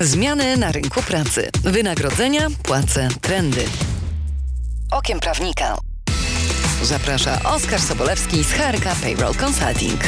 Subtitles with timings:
[0.00, 3.64] Zmiany na rynku pracy, wynagrodzenia, płace, trendy.
[4.90, 5.76] Okiem prawnika.
[6.82, 10.00] Zaprasza Oskar Sobolewski z HRK Payroll Consulting.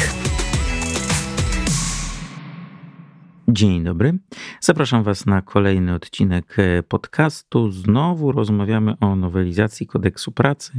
[3.51, 4.17] Dzień dobry.
[4.59, 7.71] Zapraszam Was na kolejny odcinek e, podcastu.
[7.71, 10.71] Znowu rozmawiamy o nowelizacji kodeksu pracy.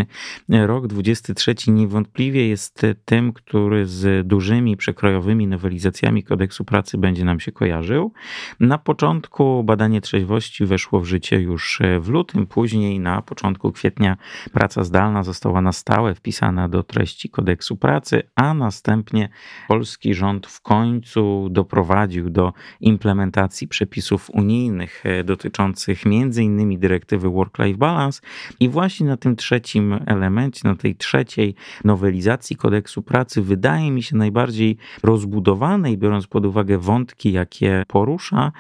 [0.49, 7.53] Rok 23 niewątpliwie jest tym, który z dużymi przekrojowymi nowelizacjami kodeksu pracy będzie nam się
[7.53, 8.13] kojarzył.
[8.61, 14.17] Na początku badanie trzeźwości weszło w życie już w lutym, później na początku kwietnia
[14.53, 19.29] praca zdalna została na stałe wpisana do treści kodeksu pracy, a następnie
[19.69, 26.81] polski rząd w końcu doprowadził do implementacji przepisów unijnych e, dotyczących m.in.
[26.81, 28.21] dyrektywy Work-Life Balance
[28.61, 34.17] i właśnie na tym trzecim elemencie, na tej trzeciej nowelizacji kodeksu pracy wydaje mi się
[34.17, 38.53] najbardziej rozbudowanej, biorąc pod uwagę wątki, jakie porusza,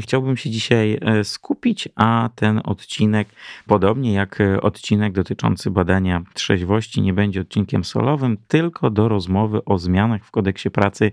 [0.00, 3.28] chciałbym się dzisiaj e, skupić, a ten odcinek,
[3.66, 9.78] podobnie jak e, odcinek dotyczący badania trzeźwości, nie będzie odcinkiem solowym, tylko do rozmowy o
[9.78, 11.10] zmianach w kodeksie pracy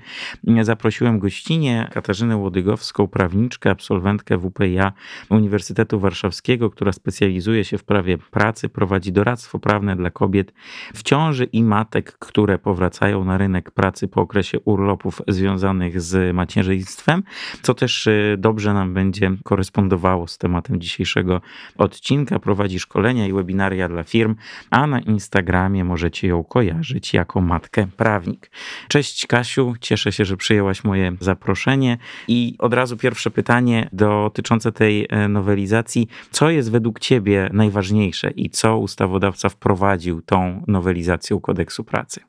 [0.62, 4.94] zaprosiłem gościnie Katarzynę Katarzynę Łodygowską, prawniczkę, absolwentkę WPIA
[5.30, 10.54] Uniwersytetu Warszawskiego, która specjalizuje się w prawie pracy, prowadzi doradztwo prawne dla kobiet
[10.94, 17.24] w ciąży i matek, które powracają na rynek pracy po okresie urlopów związanych z macierzyństwem,
[17.62, 21.42] co też y, dobrze nam będzie korespondowało z tematem dzisiejszego
[21.78, 22.40] odcinka.
[22.40, 24.36] Prowadzi szkolenia i webinaria dla firm,
[24.70, 28.52] a na Instagramie możecie ją kojarzyć jako matkę prawnik.
[28.88, 31.98] Cześć Kasiu, cieszę się, że przyjęłaś moje zaproszenie.
[32.28, 36.08] I od razu pierwsze pytanie dotyczące tej e, nowelizacji.
[36.32, 42.22] Co jest według Ciebie najważniejsze i co ustawodawca wprowadził tą nowelizacją kodeksu pracy?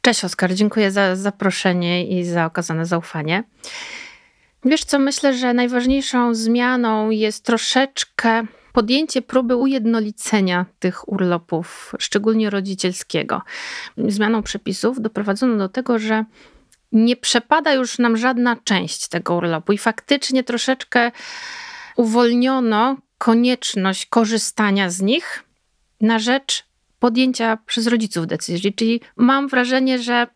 [0.00, 3.44] Cześć Oskar, dziękuję za zaproszenie i za okazane zaufanie.
[4.64, 13.42] Wiesz co, myślę, że najważniejszą zmianą jest troszeczkę podjęcie próby ujednolicenia tych urlopów, szczególnie rodzicielskiego.
[13.96, 16.24] Zmianą przepisów doprowadzono do tego, że
[16.92, 21.10] nie przepada już nam żadna część tego urlopu i faktycznie troszeczkę
[21.96, 25.44] uwolniono konieczność korzystania z nich
[26.00, 26.64] na rzecz
[26.98, 28.74] podjęcia przez rodziców decyzji.
[28.74, 30.26] Czyli mam wrażenie, że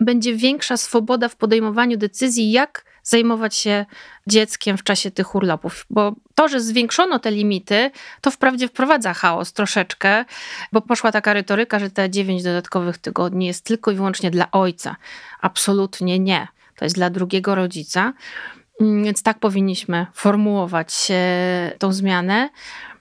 [0.00, 3.86] będzie większa swoboda w podejmowaniu decyzji, jak zajmować się
[4.26, 5.86] dzieckiem w czasie tych urlopów.
[5.90, 7.90] Bo to, że zwiększono te limity,
[8.20, 10.24] to wprawdzie wprowadza chaos troszeczkę,
[10.72, 14.96] bo poszła taka retoryka, że te dziewięć dodatkowych tygodni jest tylko i wyłącznie dla ojca.
[15.40, 16.48] Absolutnie nie.
[16.76, 18.12] To jest dla drugiego rodzica.
[18.80, 21.08] Mm, więc tak powinniśmy formułować
[21.78, 22.48] tą zmianę.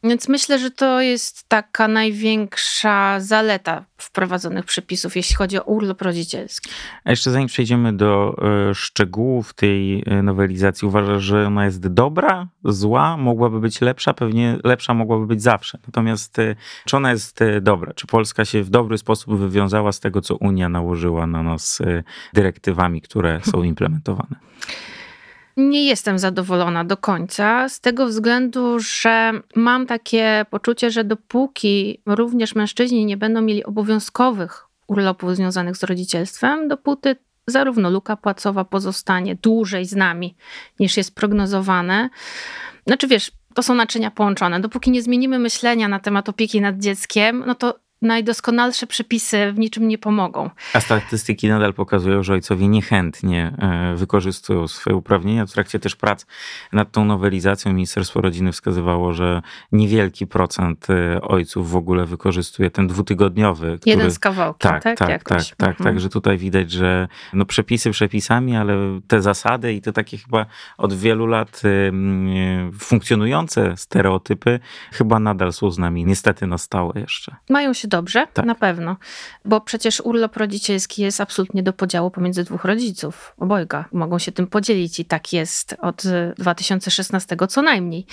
[0.04, 6.70] Więc myślę, że to jest taka największa zaleta wprowadzonych przepisów, jeśli chodzi o urlop rodzicielski.
[7.04, 8.36] A jeszcze zanim przejdziemy do
[8.70, 14.14] e, szczegółów tej e, nowelizacji, uważasz, że ona jest dobra, zła, mogłaby być lepsza?
[14.14, 15.78] Pewnie lepsza mogłaby być zawsze.
[15.88, 16.56] Natomiast e,
[16.86, 17.94] czy ona jest dobra?
[17.94, 21.82] Czy Polska się w dobry sposób wywiązała z tego, co Unia nałożyła na nas
[22.34, 24.36] dyrektywami, które są implementowane?
[25.60, 32.56] Nie jestem zadowolona do końca, z tego względu, że mam takie poczucie, że dopóki również
[32.56, 37.16] mężczyźni nie będą mieli obowiązkowych urlopów związanych z rodzicielstwem, dopóty
[37.48, 40.36] zarówno luka płacowa pozostanie dłużej z nami
[40.80, 42.10] niż jest prognozowane.
[42.88, 44.60] Znaczy wiesz, to są naczynia połączone.
[44.60, 49.88] Dopóki nie zmienimy myślenia na temat opieki nad dzieckiem, no to najdoskonalsze przepisy w niczym
[49.88, 50.50] nie pomogą.
[50.74, 55.46] A statystyki nadal pokazują, że ojcowie niechętnie e, wykorzystują swoje uprawnienia.
[55.46, 56.26] W trakcie też prac
[56.74, 62.88] nad tą nowelizacją Ministerstwo Rodziny wskazywało, że niewielki procent e, ojców w ogóle wykorzystuje ten
[62.88, 63.78] dwutygodniowy.
[63.78, 63.96] Który...
[63.96, 64.84] Jeden z kawałkiem, tak?
[64.84, 65.70] Tak, tak, tak, tak, tak.
[65.70, 65.84] Mhm.
[65.84, 70.46] Także tutaj widać, że no przepisy przepisami, ale te zasady i te takie chyba
[70.78, 71.62] od wielu lat
[72.80, 74.60] funkcjonujące stereotypy
[74.92, 77.36] chyba nadal są z nami niestety na stałe jeszcze.
[77.50, 78.46] Mają się dobrze, tak.
[78.46, 78.98] na pewno.
[79.46, 83.34] Bo przecież urlop rodzicielski jest absolutnie do podziału pomiędzy dwóch rodziców.
[83.38, 86.04] Obojga mogą się tym podzielić i tak jest od
[86.38, 88.06] 2016 co najmniej.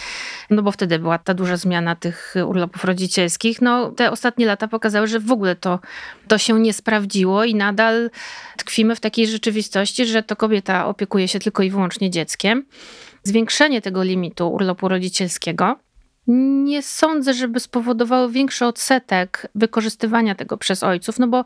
[0.50, 3.62] No bo wtedy była ta duża zmiana tych urlopów rodzicielskich.
[3.62, 5.78] No te ostatnie lata pokazały, że w ogóle to,
[6.28, 8.10] to się nie sprawdziło i nadal
[8.56, 12.66] tkwimy w takiej rzeczywistości, że to kobieta opiekuje się tylko i wyłącznie dzieckiem.
[13.22, 15.76] Zwiększenie tego limitu urlopu rodzicielskiego
[16.26, 21.44] nie sądzę, żeby spowodowało większy odsetek wykorzystywania tego przez ojców, no bo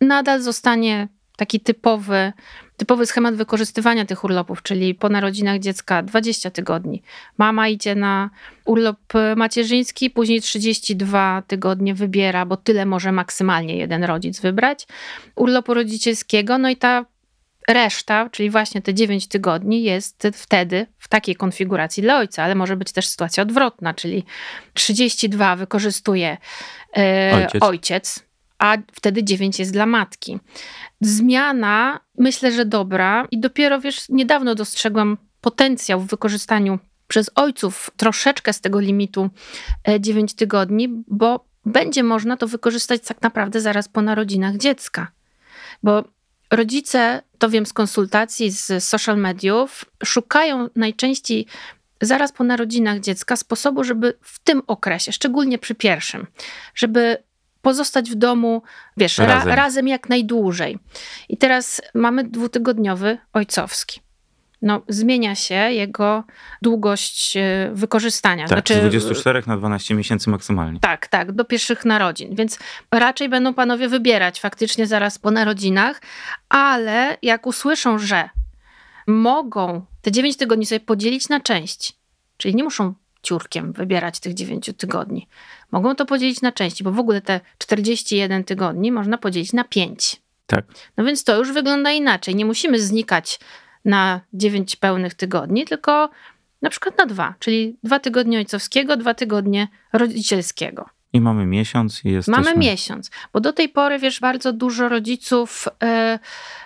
[0.00, 2.32] nadal zostanie taki typowy,
[2.76, 7.02] typowy schemat wykorzystywania tych urlopów, czyli po narodzinach dziecka 20 tygodni.
[7.38, 8.30] Mama idzie na
[8.64, 8.98] urlop
[9.36, 14.86] macierzyński, później 32 tygodnie wybiera, bo tyle może maksymalnie jeden rodzic wybrać.
[15.36, 17.04] Urlopu rodzicielskiego, no i ta
[17.68, 22.76] reszta, czyli właśnie te 9 tygodni, jest wtedy w takiej konfiguracji dla ojca, ale może
[22.76, 24.24] być też sytuacja odwrotna, czyli
[24.74, 26.36] 32 wykorzystuje
[26.96, 27.62] e, ojciec.
[27.62, 28.24] ojciec,
[28.58, 30.38] a wtedy 9 jest dla matki.
[31.00, 36.78] Zmiana, myślę, że dobra, i dopiero wiesz, niedawno dostrzegłam potencjał w wykorzystaniu
[37.08, 39.30] przez ojców troszeczkę z tego limitu
[40.00, 45.06] 9 e, tygodni, bo będzie można to wykorzystać tak naprawdę zaraz po narodzinach dziecka.
[45.82, 46.04] Bo
[46.56, 51.46] rodzice, to wiem z konsultacji z social mediów, szukają najczęściej
[52.00, 56.26] zaraz po narodzinach dziecka sposobu, żeby w tym okresie, szczególnie przy pierwszym,
[56.74, 57.16] żeby
[57.62, 58.62] pozostać w domu,
[58.96, 60.78] wiesz, razem, ra, razem jak najdłużej.
[61.28, 64.00] I teraz mamy dwutygodniowy ojcowski
[64.64, 66.24] no, zmienia się jego
[66.62, 68.48] długość e, wykorzystania.
[68.48, 70.80] Tak, znaczy, z 24 na 12 miesięcy maksymalnie.
[70.80, 72.34] Tak, tak, do pierwszych narodzin.
[72.34, 72.58] Więc
[72.90, 76.02] raczej będą panowie wybierać faktycznie zaraz po narodzinach,
[76.48, 78.28] ale jak usłyszą, że
[79.06, 81.92] mogą te 9 tygodni sobie podzielić na część,
[82.36, 85.28] czyli nie muszą ciurkiem wybierać tych 9 tygodni.
[85.70, 90.22] Mogą to podzielić na części, bo w ogóle te 41 tygodni można podzielić na 5.
[90.46, 90.64] Tak.
[90.96, 92.34] No więc to już wygląda inaczej.
[92.34, 93.38] Nie musimy znikać
[93.84, 96.10] na 9 pełnych tygodni, tylko
[96.62, 100.88] na przykład na dwa, czyli dwa tygodnie ojcowskiego, dwa tygodnie rodzicielskiego.
[101.12, 102.44] I mamy miesiąc i jesteśmy...
[102.44, 106.18] Mamy miesiąc, bo do tej pory, wiesz, bardzo dużo rodziców y,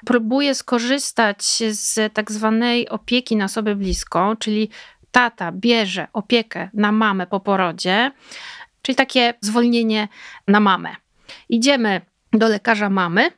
[0.06, 4.70] próbuje skorzystać z tak zwanej opieki na osobę bliską, czyli
[5.10, 8.10] tata bierze opiekę na mamę po porodzie,
[8.82, 10.08] czyli takie zwolnienie
[10.48, 10.96] na mamę.
[11.48, 12.00] Idziemy
[12.32, 13.30] do lekarza mamy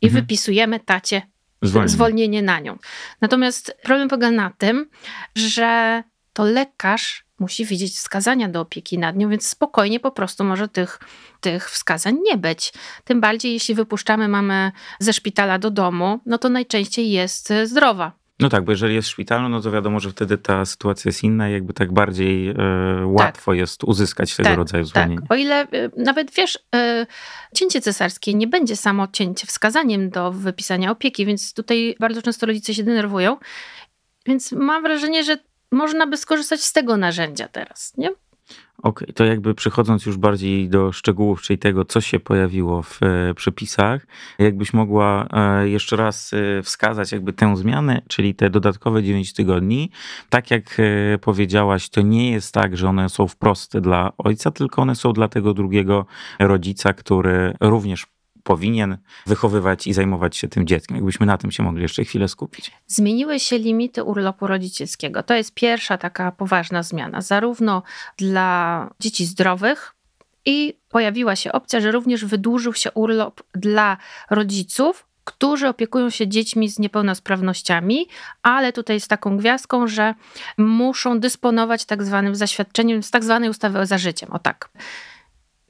[0.00, 0.22] i mhm.
[0.22, 1.22] wypisujemy tacie
[1.68, 1.92] zwolnienie.
[1.92, 2.78] zwolnienie na nią.
[3.20, 4.90] Natomiast problem polega na tym,
[5.34, 6.02] że
[6.32, 11.00] to lekarz musi widzieć wskazania do opieki nad nią, więc spokojnie po prostu może tych,
[11.40, 12.72] tych wskazań nie być.
[13.04, 18.12] Tym bardziej, jeśli wypuszczamy mamę ze szpitala do domu, no to najczęściej jest zdrowa.
[18.40, 21.48] No tak, bo jeżeli jest szpitalny, no to wiadomo, że wtedy ta sytuacja jest inna,
[21.48, 22.54] jakby tak bardziej e,
[23.04, 23.58] łatwo tak.
[23.58, 25.20] jest uzyskać tego tak, rodzaju zwolnienie.
[25.20, 25.32] Tak.
[25.32, 27.06] O ile e, nawet wiesz, e,
[27.54, 32.74] cięcie cesarskie nie będzie samo cięcie wskazaniem do wypisania opieki, więc tutaj bardzo często rodzice
[32.74, 33.36] się denerwują.
[34.26, 35.38] Więc mam wrażenie, że
[35.72, 38.10] można by skorzystać z tego narzędzia teraz, nie?
[38.82, 43.34] Okay, to jakby przechodząc już bardziej do szczegółów, czyli tego, co się pojawiło w e,
[43.34, 44.06] przepisach,
[44.38, 49.90] jakbyś mogła e, jeszcze raz e, wskazać jakby tę zmianę, czyli te dodatkowe 9 tygodni.
[50.30, 50.76] Tak jak
[51.20, 55.28] powiedziałaś, to nie jest tak, że one są wprost dla ojca, tylko one są dla
[55.28, 56.06] tego drugiego
[56.38, 58.06] rodzica, który również
[58.46, 60.96] powinien wychowywać i zajmować się tym dzieckiem.
[60.96, 62.72] Jakbyśmy na tym się mogli jeszcze chwilę skupić.
[62.86, 65.22] Zmieniły się limity urlopu rodzicielskiego.
[65.22, 67.82] To jest pierwsza taka poważna zmiana, zarówno
[68.16, 69.96] dla dzieci zdrowych,
[70.48, 73.96] i pojawiła się opcja, że również wydłużył się urlop dla
[74.30, 78.06] rodziców, którzy opiekują się dziećmi z niepełnosprawnościami,
[78.42, 80.14] ale tutaj z taką gwiazdką, że
[80.58, 84.32] muszą dysponować tak zwanym zaświadczeniem z tak zwanej ustawy za życiem.
[84.32, 84.68] O tak.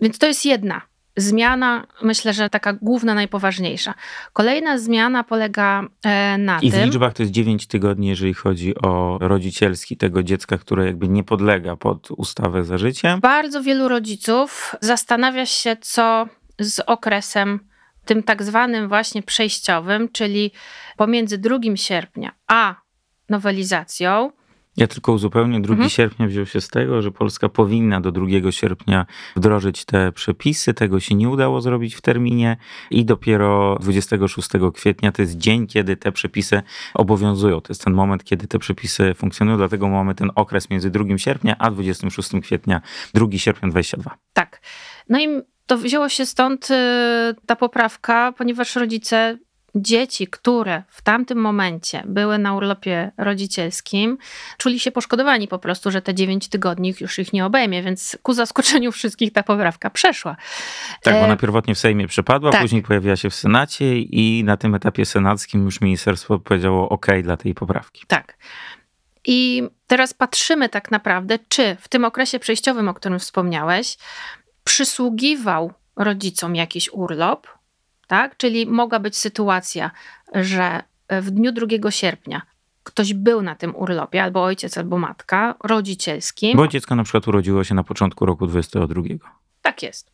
[0.01, 0.83] Więc to jest jedna
[1.17, 3.95] zmiana, myślę, że taka główna, najpoważniejsza.
[4.33, 6.81] Kolejna zmiana polega e, na I tym...
[6.81, 11.09] I w liczbach to jest 9 tygodni, jeżeli chodzi o rodzicielski tego dziecka, które jakby
[11.09, 13.21] nie podlega pod ustawę za życiem.
[13.21, 16.29] Bardzo wielu rodziców zastanawia się, co
[16.61, 17.61] z okresem
[18.05, 20.51] tym tak zwanym właśnie przejściowym, czyli
[20.97, 22.75] pomiędzy 2 sierpnia a
[23.29, 24.33] nowelizacją,
[24.77, 25.91] ja tylko uzupełnię, 2 mhm.
[25.91, 30.75] sierpnia wziął się z tego, że Polska powinna do 2 sierpnia wdrożyć te przepisy.
[30.75, 32.57] Tego się nie udało zrobić w terminie
[32.91, 36.63] i dopiero 26 kwietnia to jest dzień, kiedy te przepisy
[36.95, 37.61] obowiązują.
[37.61, 41.57] To jest ten moment, kiedy te przepisy funkcjonują, dlatego mamy ten okres między 2 sierpnia
[41.59, 42.81] a 26 kwietnia,
[43.15, 44.17] 2 sierpnia 22.
[44.33, 44.61] Tak.
[45.09, 45.29] No i
[45.67, 46.75] to wzięło się stąd y,
[47.47, 49.39] ta poprawka, ponieważ rodzice
[49.77, 54.19] dzieci, które w tamtym momencie były na urlopie rodzicielskim,
[54.59, 58.33] czuli się poszkodowani po prostu, że te 9 tygodni już ich nie obejmie, więc ku
[58.33, 60.37] zaskoczeniu wszystkich ta poprawka przeszła.
[61.03, 62.61] Tak, bo ona e, pierwotnie w Sejmie przepadła, tak.
[62.61, 67.37] później pojawiła się w Senacie i na tym etapie senackim już ministerstwo powiedziało OK dla
[67.37, 68.05] tej poprawki.
[68.07, 68.37] Tak.
[69.25, 73.99] I teraz patrzymy tak naprawdę, czy w tym okresie przejściowym, o którym wspomniałeś,
[74.65, 77.47] przysługiwał rodzicom jakiś urlop,
[78.07, 78.37] tak?
[78.37, 79.91] Czyli mogła być sytuacja,
[80.35, 82.43] że w dniu 2 sierpnia
[82.83, 86.57] ktoś był na tym urlopie, albo ojciec, albo matka, rodzicielskim.
[86.57, 89.03] Bo dziecko na przykład urodziło się na początku roku 22.
[89.63, 90.11] Tak jest.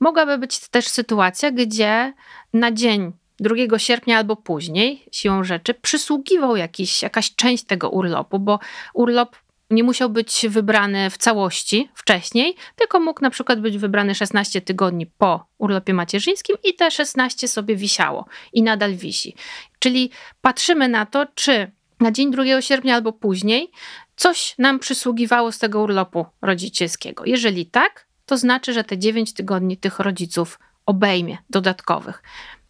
[0.00, 2.12] Mogłaby być też sytuacja, gdzie
[2.52, 8.58] na dzień 2 sierpnia albo później, siłą rzeczy, przysługiwał jakiś, jakaś część tego urlopu, bo
[8.94, 9.36] urlop
[9.70, 15.06] nie musiał być wybrany w całości wcześniej, tylko mógł na przykład być wybrany 16 tygodni
[15.06, 19.34] po urlopie macierzyńskim i te 16 sobie wisiało i nadal wisi.
[19.78, 23.70] Czyli patrzymy na to, czy na dzień 2 sierpnia albo później
[24.16, 27.24] coś nam przysługiwało z tego urlopu rodzicielskiego.
[27.24, 32.22] Jeżeli tak, to znaczy, że te 9 tygodni tych rodziców obejmie dodatkowych.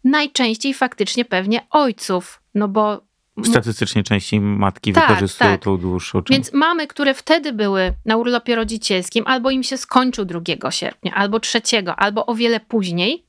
[0.03, 3.01] Najczęściej faktycznie pewnie ojców, no bo
[3.43, 5.61] Statystycznie częściej matki tak, wykorzystują tak.
[5.61, 6.37] tą dłuższą część.
[6.37, 11.39] Więc mamy, które wtedy były na urlopie rodzicielskim, albo im się skończył 2 sierpnia, albo
[11.39, 11.61] 3,
[11.97, 13.25] albo o wiele później,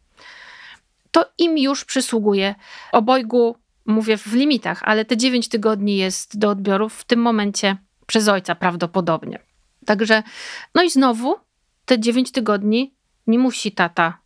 [1.11, 2.55] to im już przysługuje
[2.93, 8.29] obojgu, mówię w limitach, ale te 9 tygodni jest do odbioru w tym momencie przez
[8.29, 9.39] ojca prawdopodobnie.
[9.87, 10.23] Także,
[10.75, 11.37] no i znowu
[11.85, 12.95] te 9 tygodni
[13.27, 14.19] nie musi tata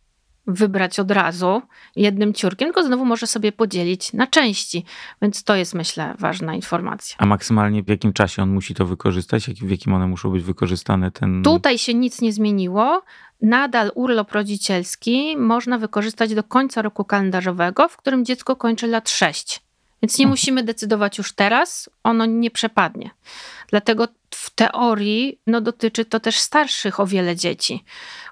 [0.53, 1.61] wybrać od razu
[1.95, 4.85] jednym ciurkiem, tylko znowu może sobie podzielić na części.
[5.21, 7.15] Więc to jest, myślę, ważna informacja.
[7.19, 9.45] A maksymalnie w jakim czasie on musi to wykorzystać?
[9.45, 11.11] W jakim one muszą być wykorzystane?
[11.11, 11.43] Ten...
[11.43, 13.03] Tutaj się nic nie zmieniło.
[13.41, 19.61] Nadal urlop rodzicielski można wykorzystać do końca roku kalendarzowego, w którym dziecko kończy lat 6.
[20.01, 20.31] Więc nie mhm.
[20.31, 23.09] musimy decydować już teraz, ono nie przepadnie.
[23.71, 27.83] Dlatego w teorii no, dotyczy to też starszych o wiele dzieci.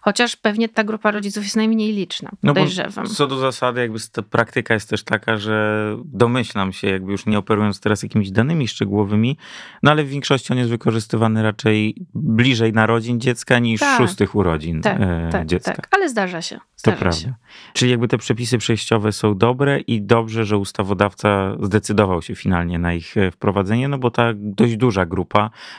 [0.01, 3.05] Chociaż pewnie ta grupa rodziców jest najmniej liczna, podejrzewam.
[3.05, 7.25] No co do zasady, jakby ta praktyka jest też taka, że domyślam się, jakby już
[7.25, 9.37] nie operując teraz jakimiś danymi szczegółowymi,
[9.83, 13.97] no ale w większości on jest wykorzystywany raczej bliżej narodzin dziecka niż tak.
[13.97, 15.73] szóstych urodzin tak, e, tak, dziecka.
[15.73, 16.59] Tak, ale zdarza się.
[16.75, 17.19] Zdarza to prawda.
[17.19, 17.33] Się.
[17.73, 22.93] Czyli jakby te przepisy przejściowe są dobre i dobrze, że ustawodawca zdecydował się finalnie na
[22.93, 25.28] ich e, wprowadzenie, no bo ta dość duża grupa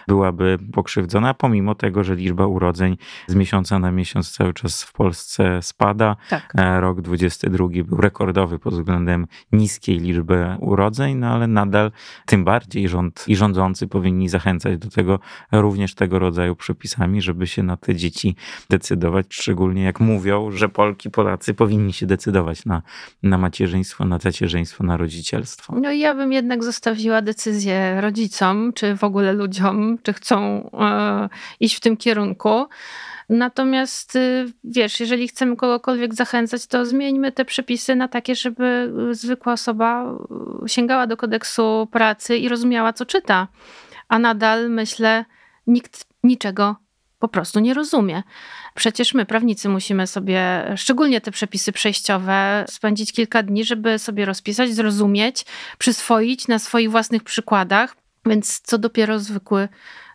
[0.08, 5.62] byłaby pokrzywdzona, pomimo tego, że liczba urodzeń z miesiąca na miesiąc cały czas w Polsce
[5.62, 6.16] spada.
[6.30, 6.52] Tak.
[6.58, 11.90] E, rok 22 był rekordowy pod względem niskiej liczby urodzeń, no ale nadal
[12.26, 15.18] tym bardziej rząd i rządzący powinni zachęcać do tego
[15.52, 18.36] również tego rodzaju przepisami, żeby się na te dzieci
[18.70, 22.82] decydować, szczególnie jak mówią, że Polki, Polacy powinni się decydować na,
[23.22, 25.74] na macierzyństwo, na tacierzyństwo, na rodzicielstwo.
[25.80, 31.28] No ja bym jednak zostawiła decyzję rodzicom, czy w ogóle ludziom, czy chcą e,
[31.60, 32.66] iść w tym kierunku.
[33.28, 39.52] Natomiast y, wiesz, jeżeli chcemy kogokolwiek zachęcać, to zmieńmy te przepisy na takie, żeby zwykła
[39.52, 40.14] osoba
[40.64, 43.48] y, sięgała do kodeksu pracy i rozumiała, co czyta.
[44.08, 45.24] A nadal myślę,
[45.66, 46.76] nikt niczego
[47.18, 48.22] po prostu nie rozumie.
[48.74, 54.74] Przecież my, prawnicy, musimy sobie, szczególnie te przepisy przejściowe, spędzić kilka dni, żeby sobie rozpisać,
[54.74, 55.44] zrozumieć,
[55.78, 57.96] przyswoić na swoich własnych przykładach.
[58.26, 59.68] Więc co dopiero zwykły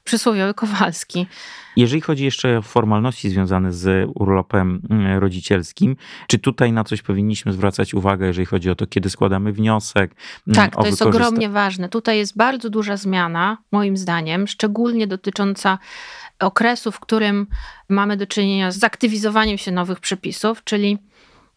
[0.06, 1.28] przysłowiowy Kowalski.
[1.76, 5.96] Jeżeli chodzi jeszcze o formalności związane z urlopem mm, rodzicielskim,
[6.28, 10.16] czy tutaj na coś powinniśmy zwracać uwagę, jeżeli chodzi o to, kiedy składamy wniosek?
[10.48, 11.90] Mm, tak, to jest ogromnie ważne.
[11.90, 15.78] Tutaj jest bardzo duża zmiana, moim zdaniem, szczególnie dotycząca
[16.40, 17.48] okresu, w którym
[17.90, 20.98] mamy do czynienia z aktywizowaniem się nowych przepisów, czyli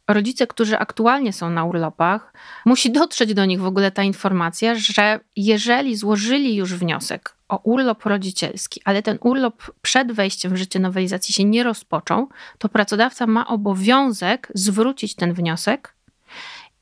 [0.08, 2.32] rodzice, którzy aktualnie są na urlopach,
[2.64, 8.06] musi dotrzeć do nich w ogóle ta informacja, że jeżeli złożyli już wniosek o urlop
[8.06, 13.46] rodzicielski, ale ten urlop przed wejściem w życie nowelizacji się nie rozpoczął, to pracodawca ma
[13.46, 15.94] obowiązek zwrócić ten wniosek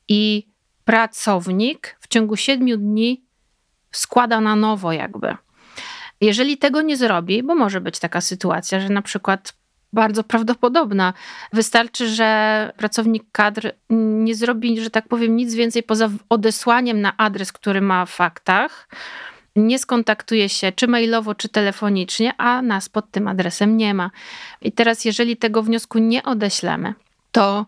[0.09, 0.47] i
[0.85, 3.25] pracownik w ciągu siedmiu dni
[3.93, 5.37] składa na nowo, jakby.
[6.21, 9.53] Jeżeli tego nie zrobi, bo może być taka sytuacja, że na przykład
[9.97, 11.13] bardzo prawdopodobna.
[11.53, 13.73] Wystarczy, że pracownik kadr
[14.25, 18.89] nie zrobi, że tak powiem, nic więcej poza odesłaniem na adres, który ma w faktach.
[19.57, 24.11] Nie skontaktuje się czy mailowo, czy telefonicznie, a nas pod tym adresem nie ma.
[24.63, 26.95] I teraz, jeżeli tego wniosku nie odeślemy,
[27.33, 27.67] to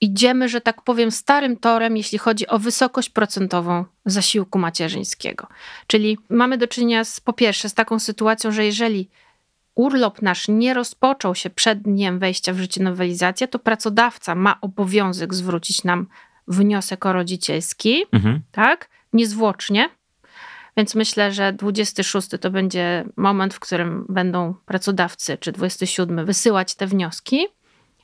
[0.00, 5.46] idziemy, że tak powiem, starym torem, jeśli chodzi o wysokość procentową zasiłku macierzyńskiego.
[5.86, 9.08] Czyli mamy do czynienia z, po pierwsze z taką sytuacją, że jeżeli
[9.74, 15.34] urlop nasz nie rozpoczął się przed dniem wejścia w życie nowelizacji, to pracodawca ma obowiązek
[15.34, 16.06] zwrócić nam
[16.48, 18.40] wniosek o rodzicielski, mhm.
[18.52, 19.88] tak, niezwłocznie.
[20.76, 26.86] Więc myślę, że 26 to będzie moment, w którym będą pracodawcy, czy 27 wysyłać te
[26.86, 27.46] wnioski.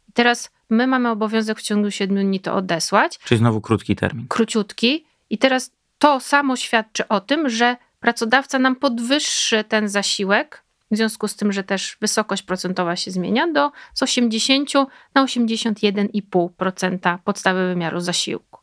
[0.09, 3.19] I teraz my mamy obowiązek w ciągu 7 dni to odesłać.
[3.19, 4.27] Czyli znowu krótki termin.
[4.29, 5.05] Króciutki.
[5.31, 11.29] I teraz to samo świadczy o tym, że pracodawca nam podwyższy ten zasiłek w związku
[11.29, 14.73] z tym, że też wysokość procentowa się zmienia, do z 80
[15.15, 18.59] na 81,5% podstawy wymiaru zasiłku.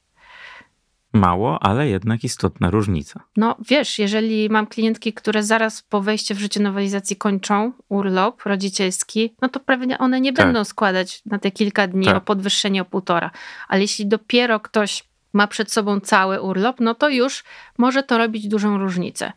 [1.15, 3.24] Mało, ale jednak istotna różnica.
[3.38, 9.36] No wiesz, jeżeli mam klientki, które zaraz po wejściu w życie nowelizacji kończą urlop rodzicielski,
[9.41, 10.46] no to pewnie one nie tak.
[10.46, 12.17] będą składać na te kilka dni tak.
[12.17, 13.32] o podwyższenie o półtora.
[13.67, 15.03] Ale jeśli dopiero ktoś
[15.34, 17.44] ma przed sobą cały urlop, no to już
[17.77, 19.34] może to robić dużą różnicę.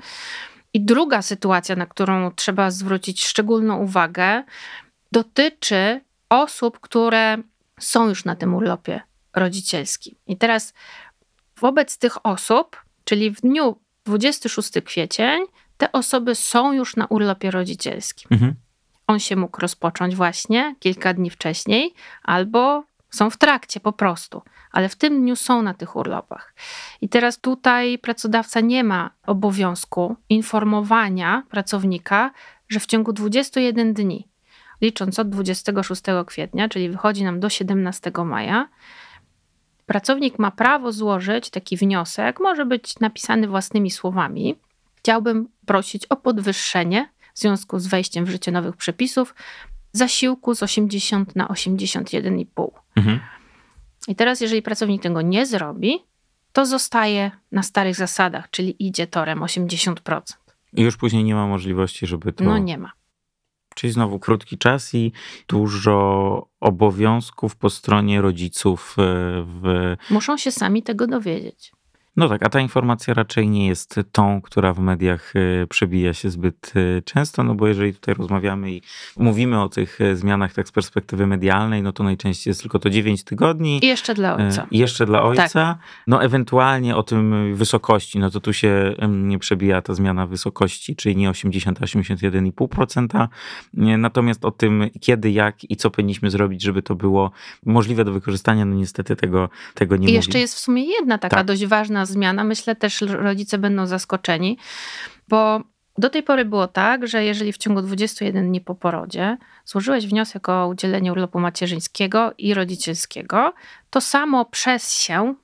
[0.75, 4.43] I druga sytuacja, na którą trzeba zwrócić szczególną uwagę,
[5.13, 7.37] dotyczy osób, które
[7.81, 9.01] są już na tym urlopie
[9.37, 10.15] rodzicielskim.
[10.27, 10.75] I teraz
[11.61, 15.43] wobec tych osób, czyli w dniu 26 kwiecień,
[15.77, 18.29] te osoby są już na urlopie rodzicielskim.
[18.31, 18.55] Mhm.
[19.07, 24.89] On się mógł rozpocząć właśnie kilka dni wcześniej, albo są w trakcie po prostu, ale
[24.89, 26.55] w tym dniu są na tych urlopach.
[27.01, 32.31] I teraz tutaj pracodawca nie ma obowiązku informowania pracownika,
[32.69, 34.29] że w ciągu 21 dni,
[34.81, 38.69] licząc od 26 kwietnia, czyli wychodzi nam do 17 maja,
[39.87, 44.57] pracownik ma prawo złożyć taki wniosek, może być napisany własnymi słowami.
[44.97, 49.35] Chciałbym prosić o podwyższenie w związku z wejściem w życie nowych przepisów
[49.93, 52.71] zasiłku z 80 na 81,5.
[52.97, 53.21] Mhm.
[54.09, 55.99] I teraz, jeżeli pracownik tego nie zrobi,
[56.53, 60.21] to zostaje na starych zasadach, czyli idzie torem 80%.
[60.73, 62.45] I już później nie ma możliwości, żeby to.
[62.45, 62.93] No nie ma.
[63.75, 65.13] Czyli znowu krótki czas i
[65.49, 69.03] dużo obowiązków po stronie rodziców e,
[69.47, 69.97] w.
[70.11, 71.73] Muszą się sami tego dowiedzieć.
[72.19, 76.31] No tak, a ta informacja raczej nie jest tą, która w mediach e, przebija się
[76.31, 78.83] zbyt e, często, no bo jeżeli tutaj rozmawiamy i
[79.17, 82.91] mówimy o tych e, zmianach tak z perspektywy medialnej, no to najczęściej jest tylko to
[82.91, 83.81] 9 tygodni.
[83.83, 84.67] I jeszcze dla ojca.
[84.71, 85.49] I jeszcze dla ojca.
[85.49, 85.79] Tak.
[86.07, 91.17] No ewentualnie o tym wysokości, no to tu się nie przebija ta zmiana wysokości, czyli
[91.17, 93.29] nie 80, a 81,5%.
[93.75, 97.31] Nie, Natomiast o tym kiedy, jak i co powinniśmy zrobić, żeby to było
[97.67, 100.15] możliwe do wykorzystania, no niestety tego, tego nie I mówi.
[100.15, 101.47] jeszcze jest w sumie jedna taka Tak.
[101.47, 102.45] dość ważna zmiana.
[102.45, 104.59] Myślę też rodzice będą zaskoczeni,
[105.29, 105.61] bo
[105.99, 110.49] do tej pory było tak, że jeżeli w ciągu 21 dni po porodzie złożyłeś wniosek
[110.49, 113.55] o udzielenie urlopu macierzyńskiego i rodzicielskiego,
[113.91, 115.35] to samo przez się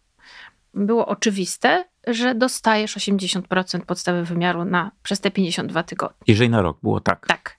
[0.74, 6.18] było oczywiste, że dostajesz 80% podstawy wymiaru na, przez te 52 tygodnie.
[6.26, 7.26] Jeżeli na rok było tak.
[7.26, 7.58] Tak.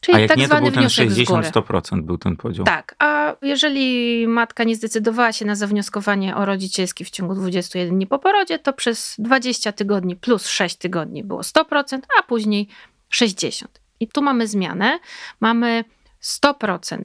[0.00, 1.42] Czyli A jak tak nie, to zwany był ten wniosek z góry.
[1.42, 2.66] 60-100% był ten podział.
[2.66, 8.06] Tak, a jeżeli matka nie zdecydowała się na zawnioskowanie o rodzicielski w ciągu 21 dni
[8.06, 12.68] po porodzie, to przez 20 tygodni plus 6 tygodni było 100%, a później
[13.12, 13.66] 60%.
[14.00, 14.98] I tu mamy zmianę.
[15.40, 15.84] Mamy
[16.22, 17.02] 100%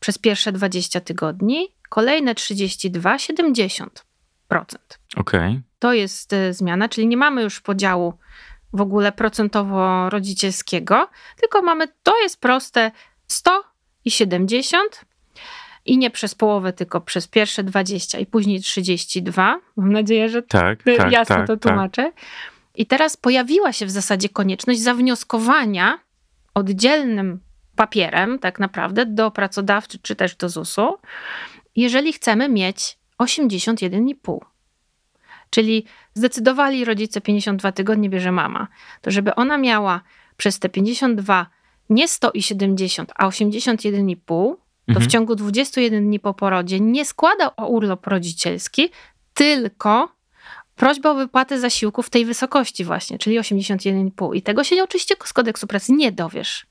[0.00, 3.86] przez pierwsze 20 tygodni, kolejne 32, 70%.
[5.16, 5.60] Okej.
[5.78, 8.14] To jest y, zmiana, czyli nie mamy już podziału
[8.72, 11.08] w ogóle procentowo-rodzicielskiego,
[11.40, 12.90] tylko mamy, to jest proste,
[13.26, 13.64] 100
[14.04, 15.04] i 70
[15.84, 19.60] i nie przez połowę, tylko przez pierwsze 20 i później 32.
[19.76, 21.62] Mam nadzieję, że Tak, tak, jasno tak, to tak.
[21.62, 22.12] tłumaczę.
[22.74, 25.98] I teraz pojawiła się w zasadzie konieczność zawnioskowania
[26.54, 27.40] oddzielnym
[27.76, 30.98] papierem, tak naprawdę, do pracodawcy czy też do ZUS-u,
[31.76, 34.38] jeżeli chcemy mieć 81,5.
[35.52, 35.84] Czyli
[36.14, 38.68] zdecydowali rodzice 52 tygodnie bierze mama,
[39.02, 40.00] to żeby ona miała
[40.36, 41.46] przez te 52
[41.90, 44.56] nie 100 i 70, a 81,5, to
[44.88, 45.06] Mhm.
[45.08, 48.90] w ciągu 21 dni po porodzie nie składa o urlop rodzicielski,
[49.34, 50.08] tylko
[50.76, 54.34] prośba o wypłatę zasiłku w tej wysokości właśnie, czyli 81,5.
[54.36, 56.66] I tego się oczywiście z kodeksu pracy nie dowiesz.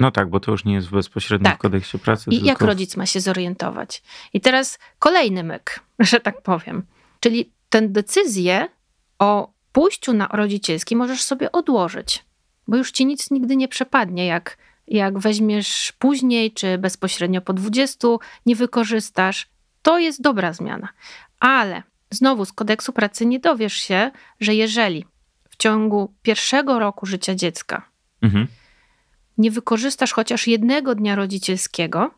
[0.00, 1.58] No tak, bo to już nie jest bezpośrednio Tak.
[1.58, 2.30] w kodeksie pracy.
[2.30, 4.02] I tylko jak rodzic ma się zorientować?
[4.32, 6.82] I teraz kolejny myk, że tak powiem.
[7.20, 8.68] Czyli tę decyzję
[9.18, 12.24] o pójściu na rodzicielski możesz sobie odłożyć,
[12.68, 18.08] bo już ci nic nigdy nie przepadnie, jak, jak weźmiesz później, czy bezpośrednio po 20
[18.46, 19.48] nie wykorzystasz.
[19.82, 20.88] To jest dobra zmiana.
[21.40, 25.04] Ale znowu z kodeksu pracy nie dowiesz się, że jeżeli
[25.50, 27.82] w ciągu pierwszego roku życia dziecka
[28.22, 28.46] Mhm.
[29.38, 32.10] nie wykorzystasz chociaż jednego dnia rodzicielskiego,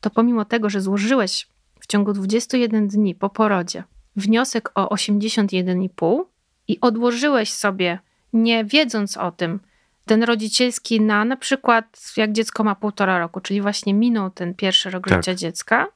[0.00, 1.48] to pomimo tego, że złożyłeś
[1.80, 3.84] w ciągu 21 dni po porodzie
[4.16, 6.24] wniosek o 81,5
[6.68, 7.98] i odłożyłeś sobie,
[8.32, 9.60] nie wiedząc o tym,
[10.06, 14.90] ten rodzicielski na na przykład jak dziecko ma półtora roku, czyli właśnie minął ten pierwszy
[14.90, 15.18] rok Tak.
[15.18, 15.86] życia dziecka,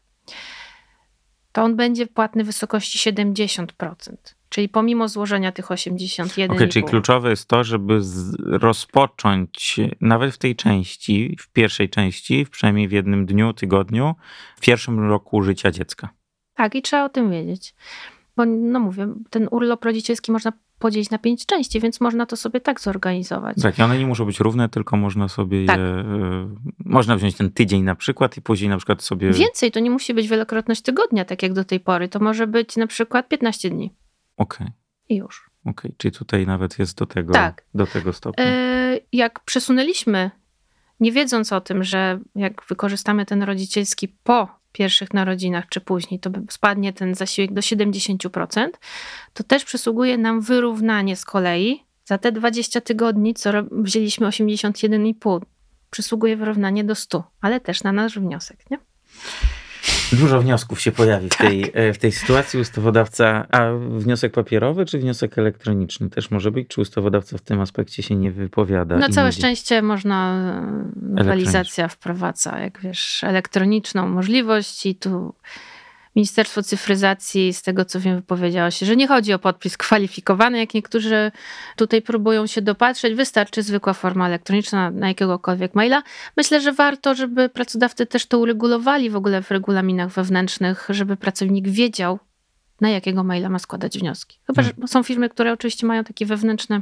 [1.52, 3.66] to on będzie płatny w wysokości 70%.
[4.48, 6.52] Czyli pomimo złożenia tych 81,5.
[6.52, 12.46] Okej, czyli kluczowe jest to, żeby z, rozpocząć nawet w tej części, w pierwszej części,
[12.50, 14.14] przynajmniej w jednym dniu, tygodniu,
[14.57, 16.09] w pierwszym roku życia dziecka.
[16.59, 17.75] Tak, i trzeba o tym wiedzieć.
[18.37, 22.61] Bo, no mówię, ten urlop rodzicielski można podzielić na pięć części, więc można to sobie
[22.61, 23.57] tak zorganizować.
[23.62, 25.79] Tak, i one nie muszą być równe, tylko można sobie Tak.
[25.79, 26.47] je, y,
[26.85, 29.31] można wziąć ten tydzień na przykład i później na przykład sobie...
[29.33, 32.09] Więcej, to nie musi być wielokrotność tygodnia, tak jak do tej pory.
[32.09, 33.94] To może być na przykład 15 dni
[34.37, 34.66] Okej,
[35.09, 35.51] i już.
[35.64, 37.64] okej, czyli tutaj nawet jest do tego, Tak.
[37.75, 38.44] do tego stopnia.
[38.47, 40.31] E, jak przesunęliśmy,
[41.01, 46.31] nie wiedząc o tym, że jak wykorzystamy ten rodzicielski po pierwszych narodzinach czy później, to
[46.51, 48.69] spadnie ten zasiłek do 70%,
[49.35, 55.41] to też przysługuje nam wyrównanie z kolei za te 20 tygodni, co wzięliśmy 81,5.
[55.91, 58.79] Przysługuje wyrównanie do 100, ale też na nasz wniosek, nie?
[60.12, 61.40] Dużo wniosków się pojawi w, Tak.
[61.40, 62.61] tej, e, w tej sytuacji.
[62.61, 66.68] Ustawodawca, a wniosek papierowy czy wniosek elektroniczny też może być?
[66.68, 68.97] Czy ustawodawca w tym aspekcie się nie wypowiada?
[68.97, 75.35] Na i całe szczęście można, e, nowelizacja wprowadza, jak wiesz, elektroniczną możliwość i tu
[76.16, 80.75] Ministerstwo Cyfryzacji, z tego co wiem, wypowiedziało się, że nie chodzi o podpis kwalifikowany, jak
[80.75, 81.33] niektórzy
[81.77, 83.14] tutaj próbują się dopatrzeć.
[83.14, 86.03] Wystarczy zwykła forma elektroniczna na jakiegokolwiek maila.
[86.37, 91.68] Myślę, że warto, żeby pracodawcy też to uregulowali w ogóle w regulaminach wewnętrznych, żeby pracownik
[91.68, 92.18] wiedział,
[92.81, 94.38] na jakiego maila ma składać wnioski.
[94.47, 96.81] Chyba, że są firmy, które oczywiście mają takie wewnętrzne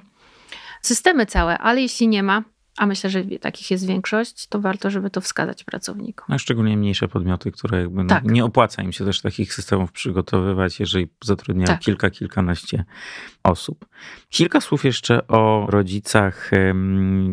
[0.83, 2.43] systemy całe, ale jeśli nie ma,
[2.77, 6.27] a myślę, że takich jest większość, to warto, żeby to wskazać pracownikom.
[6.29, 8.25] No, szczególnie mniejsze podmioty, które jakby no, Tak.
[8.25, 11.81] nie opłaca im się też takich systemów przygotowywać, jeżeli zatrudniają Tak.
[11.81, 12.85] kilka, kilkanaście
[13.47, 13.87] osób.
[14.29, 16.51] Kilka słów jeszcze o rodzicach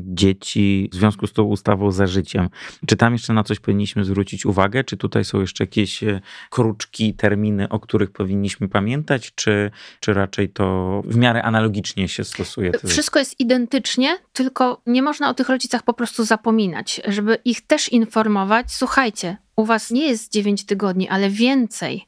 [0.01, 2.49] dzieci w związku z tą ustawą za życiem.
[2.87, 4.83] Czy tam jeszcze na coś powinniśmy zwrócić uwagę?
[4.83, 9.31] Czy tutaj są jeszcze jakieś e, kruczki, terminy, o których powinniśmy pamiętać?
[9.35, 12.71] Czy, czy raczej to w miarę analogicznie się stosuje?
[12.87, 17.89] Wszystko jest identycznie, tylko nie można o tych rodzicach po prostu zapominać, żeby ich też
[17.89, 18.71] informować.
[18.71, 22.07] Słuchajcie, u was nie jest 9 tygodni, ale więcej.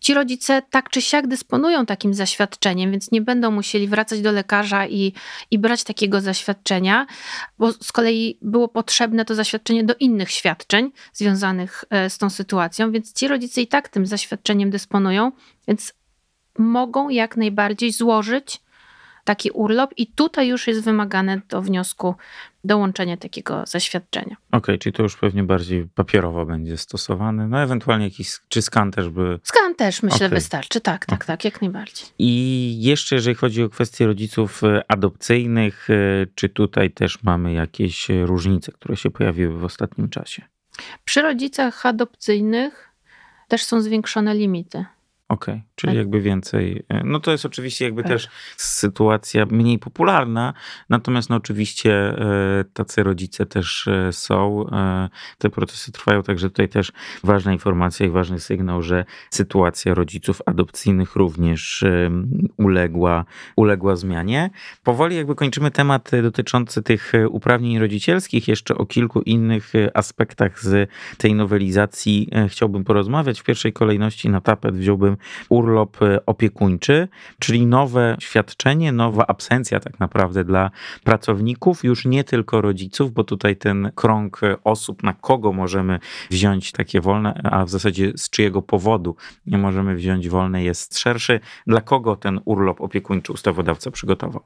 [0.00, 4.86] Ci rodzice tak czy siak dysponują takim zaświadczeniem, więc nie będą musieli wracać do lekarza
[4.86, 5.12] i,
[5.50, 7.06] i brać takiego zaświadczenia,
[7.58, 12.92] bo z kolei było potrzebne to zaświadczenie do innych świadczeń związanych e, z tą sytuacją,
[12.92, 15.32] więc ci rodzice i tak tym zaświadczeniem dysponują,
[15.68, 15.94] więc
[16.58, 18.60] mogą jak najbardziej złożyć
[19.28, 22.14] taki urlop i tutaj już jest wymagane do wniosku
[22.64, 24.36] dołączenie takiego zaświadczenia.
[24.52, 27.48] Okej, czyli to już pewnie bardziej papierowo będzie stosowane.
[27.48, 30.38] No ewentualnie jakiś, czy skan też by Skan też myślę Okej.
[30.38, 32.06] wystarczy, tak, tak, tak, jak najbardziej.
[32.18, 35.94] I jeszcze jeżeli chodzi o kwestię rodziców e, adopcyjnych, e,
[36.34, 40.42] czy tutaj też mamy jakieś e, różnice, które się pojawiły w ostatnim czasie?
[41.04, 42.88] Przy rodzicach adopcyjnych
[43.48, 44.84] też są zwiększone limity.
[45.28, 45.98] Okej, czyli Tak.
[45.98, 46.82] jakby więcej.
[46.88, 48.12] e, No to jest oczywiście jakby Tak.
[48.12, 50.54] też sytuacja mniej popularna,
[50.88, 54.66] natomiast no oczywiście e, tacy rodzice też e, są.
[55.38, 56.92] Te procesy trwają, także tutaj też
[57.24, 61.84] ważna informacja i ważny sygnał, że sytuacja rodziców adopcyjnych również
[62.56, 63.24] uległa,
[63.56, 64.50] uległa zmianie.
[64.84, 68.48] Powoli jakby kończymy temat dotyczący tych uprawnień rodzicielskich.
[68.48, 73.40] Jeszcze o kilku innych aspektach z tej nowelizacji chciałbym porozmawiać.
[73.40, 75.17] W pierwszej kolejności na tapet wziąłbym
[75.48, 80.70] urlop e, opiekuńczy, czyli nowe świadczenie, nowa absencja tak naprawdę dla
[81.04, 85.98] pracowników, już nie tylko rodziców, bo tutaj ten krąg e, osób, na kogo możemy
[86.30, 91.40] wziąć takie wolne, a w zasadzie z czyjego powodu nie możemy wziąć wolne jest szerszy.
[91.66, 94.42] Dla kogo ten urlop opiekuńczy ustawodawca przygotował?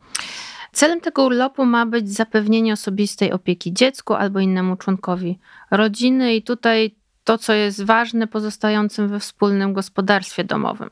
[0.73, 5.39] Celem tego urlopu ma być zapewnienie osobistej opieki dziecku albo innemu członkowi
[5.71, 10.91] rodziny i tutaj to, co jest ważne, pozostającym we wspólnym gospodarstwie domowym.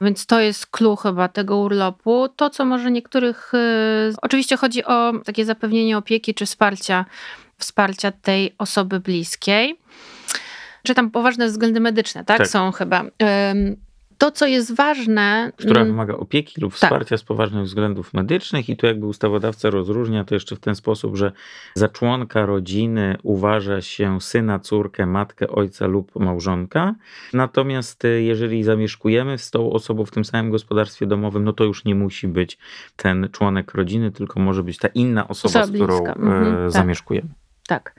[0.00, 2.28] Więc to jest clue chyba tego urlopu.
[2.36, 3.54] To, co może niektórych.
[3.54, 7.04] y, Oczywiście chodzi o takie zapewnienie opieki czy wsparcia,
[7.58, 9.80] wsparcia tej osoby bliskiej.
[10.82, 12.38] Czy tam poważne względy medyczne, tak?
[12.38, 12.48] Tak.
[12.48, 13.00] Są chyba.
[13.00, 13.76] Ym,
[14.18, 15.52] To, co jest ważne.
[15.56, 16.76] która mm, wymaga opieki lub tak.
[16.76, 21.16] wsparcia z poważnych względów medycznych i tu jakby ustawodawca rozróżnia to jeszcze w ten sposób,
[21.16, 21.32] że
[21.74, 26.94] za członka rodziny uważa się syna, córkę, matkę, ojca lub małżonka.
[27.32, 31.84] Natomiast y, jeżeli zamieszkujemy z tą osobą w tym samym gospodarstwie domowym, no to już
[31.84, 32.58] nie musi być
[32.96, 36.12] ten członek rodziny, tylko może być ta inna osoba, z którą bliska.
[36.12, 36.70] Mhm, e, tak.
[36.70, 37.28] zamieszkujemy.
[37.68, 37.94] Tak.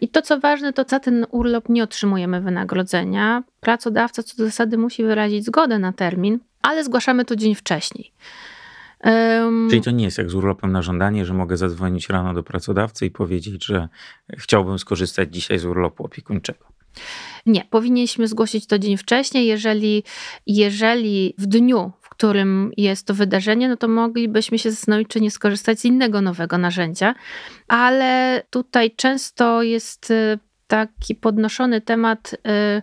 [0.00, 3.42] I to, co ważne, to za ten urlop nie otrzymujemy wynagrodzenia.
[3.60, 8.12] Pracodawca co do zasady musi wyrazić zgodę na termin, ale zgłaszamy to dzień wcześniej.
[9.06, 12.42] Ym, Czyli to nie jest jak z urlopem na żądanie, że mogę zadzwonić rano do
[12.42, 13.88] pracodawcy i powiedzieć, że
[14.38, 16.66] chciałbym skorzystać dzisiaj z urlopu opiekuńczego.
[17.46, 19.46] Nie, powinniśmy zgłosić to dzień wcześniej.
[19.46, 20.04] Jeżeli,
[20.46, 25.80] jeżeli w dniu, którym jest to wydarzenie, no to moglibyśmy się zastanowić, czy nie skorzystać
[25.80, 27.14] z innego nowego narzędzia.
[27.68, 32.82] Ale tutaj często jest y, taki podnoszony temat y,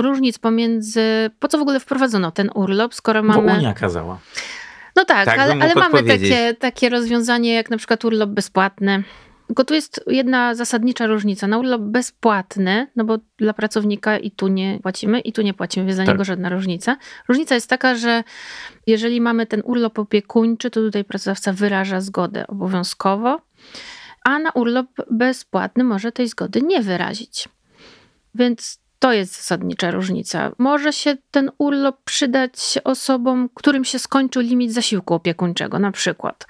[0.00, 3.58] różnic pomiędzy, po co w ogóle wprowadzono ten urlop, skoro Bo mamy...
[3.58, 4.18] Unia kazała.
[4.96, 9.02] No tak, Tak ale, ale mamy takie, takie rozwiązanie jak na przykład urlop bezpłatny.
[9.46, 11.46] Tylko tu jest jedna zasadnicza różnica.
[11.46, 15.86] Na urlop bezpłatny, no bo dla pracownika i tu nie płacimy, i tu nie płacimy,
[15.86, 16.14] więc dla Tak.
[16.14, 16.96] niego żadna różnica.
[17.28, 18.24] Różnica jest taka, że
[18.86, 23.40] jeżeli mamy ten urlop opiekuńczy, to tutaj pracodawca wyraża zgodę obowiązkowo,
[24.24, 27.48] a na urlop bezpłatny może tej zgody nie wyrazić.
[28.34, 30.52] Więc to jest zasadnicza różnica.
[30.58, 36.46] Może się ten urlop przydać osobom, którym się skończył limit zasiłku opiekuńczego, na przykład,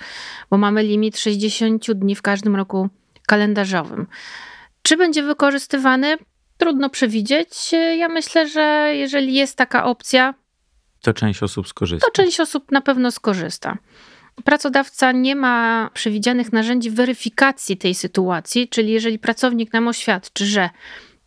[0.50, 2.88] bo mamy limit 60 dni w każdym roku
[3.26, 4.06] kalendarzowym.
[4.82, 6.16] Czy będzie wykorzystywany?
[6.58, 7.72] trudno przewidzieć.
[7.98, 10.34] Ja myślę, że jeżeli jest taka opcja,
[11.02, 12.06] to część osób skorzysta.
[12.06, 13.78] To część osób na pewno skorzysta.
[14.44, 20.70] Pracodawca nie ma przewidzianych narzędzi weryfikacji tej sytuacji, czyli jeżeli pracownik nam oświadczy, że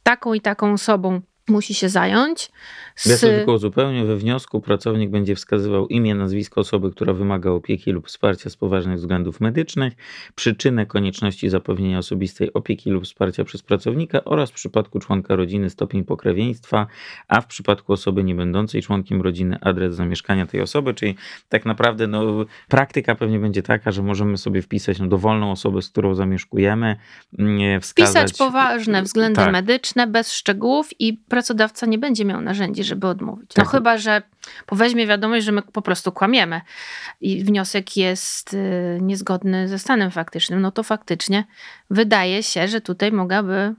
[0.10, 2.52] taką i taką osobą musi się zająć.
[2.96, 3.06] Z...
[3.06, 4.06] Ja to tylko uzupełnię.
[4.06, 8.98] We wniosku pracownik będzie wskazywał imię, nazwisko osoby, która wymaga opieki lub wsparcia z poważnych
[8.98, 9.94] względów medycznych,
[10.36, 16.04] przyczynę konieczności zapewnienia osobistej opieki lub wsparcia przez pracownika oraz w przypadku członka rodziny stopień
[16.04, 16.88] pokrewieństwa,
[17.28, 21.16] a w przypadku osoby niebędącej członkiem rodziny adres zamieszkania tej osoby, czyli
[21.50, 25.90] tak naprawdę no, praktyka pewnie będzie taka, że możemy sobie wpisać no, dowolną osobę, z
[25.90, 26.96] którą zamieszkujemy,
[27.82, 28.32] wskazać...
[28.32, 29.52] Wpisać poważne względy tak.
[29.52, 33.52] medyczne bez szczegółów i pracodawca nie będzie miał narzędzi, żeby odmówić.
[33.58, 33.72] No tak.
[33.72, 34.22] chyba, że
[34.66, 36.62] poweźmie wiadomość, że my po prostu kłamiemy
[37.22, 41.44] i wniosek jest y, niezgodny ze stanem faktycznym, no to faktycznie
[41.90, 43.76] wydaje się, że tutaj mogłaby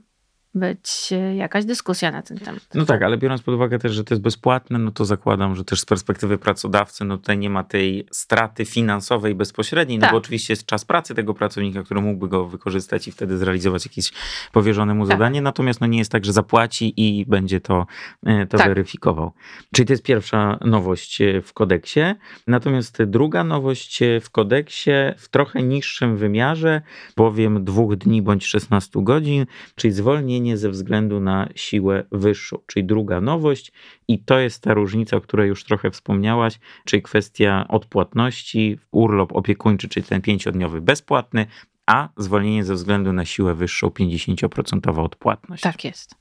[0.55, 2.67] być e, jakaś dyskusja na ten temat.
[2.73, 5.63] No tak, ale biorąc pod uwagę też, że to jest bezpłatne, no to zakładam, że
[5.63, 10.11] też z perspektywy pracodawcy, no tutaj nie ma tej straty finansowej bezpośredniej, no tak.
[10.11, 14.11] bo oczywiście jest czas pracy tego pracownika, który mógłby go wykorzystać i wtedy zrealizować jakieś
[14.51, 15.17] powierzone mu tak.
[15.17, 17.85] zadanie, natomiast no nie jest tak, że zapłaci i będzie to,
[18.25, 18.67] e, to tak.
[18.67, 19.31] weryfikował.
[19.73, 22.01] Czyli to jest pierwsza nowość e, w kodeksie.
[22.47, 26.81] Natomiast druga nowość w kodeksie w trochę niższym wymiarze,
[27.17, 32.85] bowiem dwóch dni bądź 16 godzin, czyli zwolnienie zwolnienie ze względu na siłę wyższą, czyli
[32.85, 33.71] druga nowość,
[34.07, 39.89] i to jest ta różnica, o której już trochę wspomniałaś, czyli kwestia odpłatności, urlop opiekuńczy,
[39.89, 41.45] czyli ten pięciodniowy bezpłatny,
[41.85, 45.63] a zwolnienie ze względu na siłę wyższą 50% odpłatność.
[45.63, 46.15] Tak jest.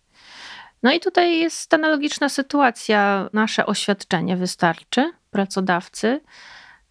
[0.83, 3.29] No i tutaj jest analogiczna sytuacja.
[3.33, 6.21] Nasze oświadczenie wystarczy pracodawcy,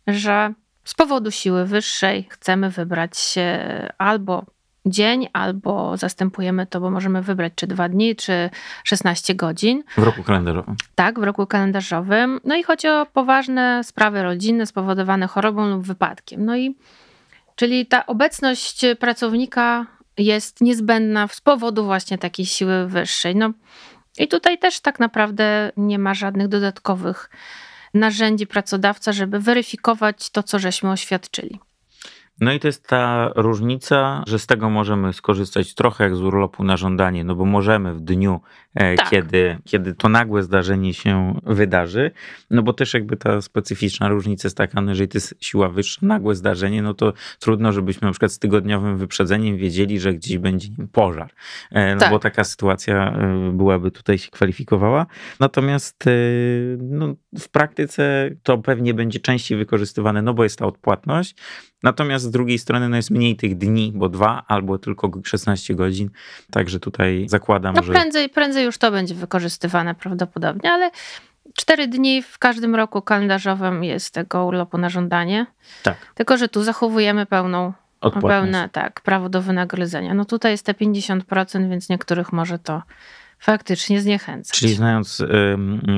[0.07, 3.59] że z powodu siły wyższej chcemy wybrać się
[3.97, 4.45] albo
[4.85, 8.49] dzień, albo zastępujemy to, bo możemy wybrać czy dwa dni, czy
[8.83, 9.83] 16 godzin.
[9.97, 10.75] W roku kalendarzowym.
[10.95, 12.39] Tak, w roku kalendarzowym.
[12.43, 16.45] No i chodzi o poważne sprawy rodzinne spowodowane chorobą lub wypadkiem.
[16.45, 16.75] No i
[17.55, 19.85] czyli ta obecność pracownika
[20.17, 23.35] jest niezbędna z powodu właśnie takiej siły wyższej.
[23.35, 23.51] No
[24.17, 27.29] i tutaj też tak naprawdę nie ma żadnych dodatkowych
[27.93, 31.59] narzędzi pracodawca, żeby weryfikować to, co żeśmy oświadczyli.
[32.41, 36.63] No i to jest ta różnica, że z tego możemy skorzystać trochę jak z urlopu
[36.63, 38.41] na żądanie, no bo możemy w dniu,
[38.75, 39.09] e, tak.
[39.09, 42.11] kiedy, kiedy to nagłe zdarzenie się wydarzy,
[42.49, 46.05] no bo też jakby ta specyficzna różnica jest taka, no jeżeli to jest siła wyższa,
[46.05, 50.67] nagłe zdarzenie, no to trudno, żebyśmy na przykład z tygodniowym wyprzedzeniem wiedzieli, że gdzieś będzie
[50.91, 51.31] pożar,
[51.71, 52.09] e, no tak.
[52.11, 55.05] bo taka sytuacja e, byłaby tutaj się kwalifikowała.
[55.39, 56.03] Natomiast
[56.77, 61.35] no, w praktyce to pewnie będzie częściej wykorzystywane, no bo jest ta odpłatność,
[61.83, 66.09] Natomiast z drugiej strony no jest mniej tych dni, bo dwa albo tylko 16 godzin.
[66.51, 67.93] Także tutaj zakładam, no, że.
[67.93, 70.91] Prędzej, prędzej już to będzie wykorzystywane prawdopodobnie, ale
[71.53, 75.45] cztery dni w każdym roku kalendarzowym jest tego urlopu na żądanie.
[75.83, 75.97] Tak.
[76.15, 77.73] Tylko, że tu zachowujemy pełną.
[78.21, 80.13] Pełne, tak, prawo do wynagrodzenia.
[80.13, 82.81] No tutaj jest te 50%, więc niektórych może to
[83.39, 84.59] faktycznie zniechęcać.
[84.59, 85.23] Czyli znając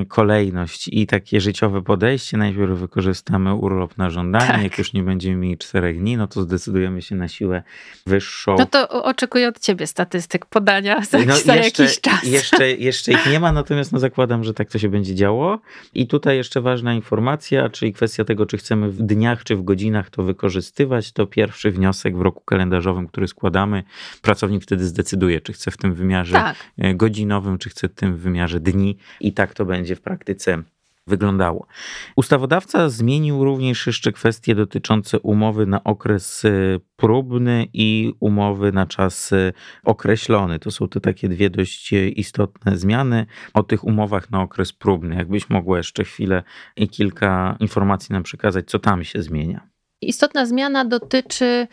[0.07, 4.63] kolejność i takie życiowe podejście, najpierw wykorzystamy urlop na żądanie, tak.
[4.63, 7.63] jak już nie będziemy mieli czterech dni, no to zdecydujemy się na siłę
[8.05, 8.55] wyższą.
[8.59, 12.23] No to oczekuję od ciebie statystyk podania za, no za jeszcze, jakiś czas.
[12.23, 15.59] Jeszcze, jeszcze ich nie ma, natomiast no zakładam, że tak to się będzie działo.
[15.93, 20.09] I tutaj jeszcze ważna informacja, czyli kwestia tego, czy chcemy w dniach czy w godzinach
[20.09, 23.83] to wykorzystywać, to pierwszy wniosek w roku kalendarzowym, który składamy,
[24.21, 26.55] pracownik wtedy zdecyduje, czy chce w tym wymiarze tak.
[26.77, 30.63] E, godzin godzinowym, czy chcę tym w wymiarze dni i tak to będzie w praktyce
[31.07, 31.67] wyglądało.
[32.15, 36.49] Ustawodawca zmienił również jeszcze kwestie dotyczące umowy na okres e,
[36.95, 40.59] próbny i umowy na czas e, określony.
[40.59, 43.25] To są te takie dwie dość e, istotne zmiany.
[43.53, 46.43] O tych umowach na okres próbny, jakbyś mogła jeszcze chwilę
[46.75, 49.67] i kilka informacji nam przekazać, co tam się zmienia.
[50.01, 51.67] Istotna zmiana dotyczy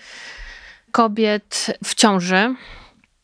[0.93, 2.55] kobiet w ciąży.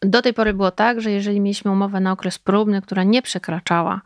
[0.04, 4.00] Do tej pory było tak, że jeżeli mieliśmy umowę na okres próbny, która nie przekraczała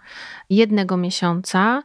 [0.50, 1.82] jednego miesiąca,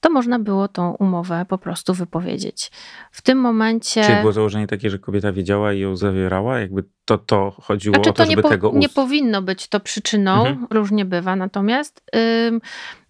[0.00, 2.70] to można było tą umowę po prostu wypowiedzieć.
[3.10, 4.04] W tym momencie.
[4.04, 6.60] Czyli było założenie takie, że kobieta wiedziała i ją zawierała?
[6.60, 9.80] Jakby to, to chodziło znaczy, o to, to żeby po, tego Nie powinno być to
[9.80, 10.66] przyczyną, mhm.
[10.70, 11.36] różnie bywa.
[11.36, 12.02] Natomiast
[12.48, 12.60] ym,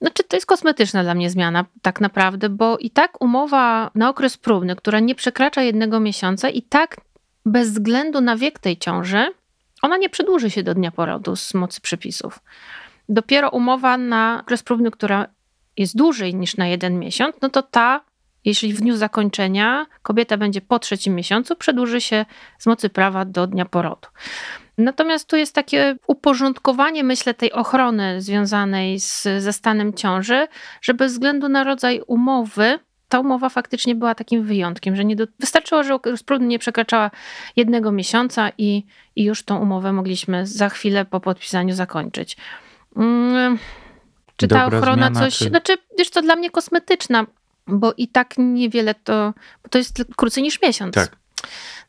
[0.00, 4.36] znaczy to jest kosmetyczna dla mnie zmiana, tak naprawdę, bo i tak umowa na okres
[4.36, 6.96] próbny, która nie przekracza jednego miesiąca, i tak
[7.46, 9.26] bez względu na wiek tej ciąży,
[9.82, 12.38] ona nie przedłuży się do dnia porodu z mocy przepisów.
[13.08, 15.26] Dopiero umowa na okres próbny, która
[15.76, 18.00] jest dłużej niż na jeden miesiąc, no to ta,
[18.44, 22.26] jeśli w dniu zakończenia kobieta będzie po trzecim miesiącu, przedłuży się
[22.58, 24.08] z mocy prawa do dnia porodu.
[24.78, 30.46] Natomiast tu jest takie uporządkowanie, myślę, tej ochrony związanej z, ze stanem ciąży,
[30.82, 35.26] że bez względu na rodzaj umowy, ta umowa faktycznie była takim wyjątkiem, że nie do,
[35.40, 37.10] wystarczyło, że próbny nie przekraczała
[37.56, 42.36] jednego miesiąca i, i już tą umowę mogliśmy za chwilę po podpisaniu zakończyć.
[42.94, 43.58] Hmm,
[44.36, 45.38] czy ta Dobra ochrona zmiana, coś.
[45.38, 45.44] Czy...
[45.44, 47.26] Znaczy, wiesz, to dla mnie kosmetyczna,
[47.66, 49.34] bo i tak niewiele to.
[49.62, 50.94] Bo to jest krócej niż miesiąc.
[50.94, 51.16] Tak.